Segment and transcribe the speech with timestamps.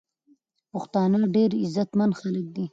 [0.71, 2.65] پښتانه ډیر عزت مند خلک دی.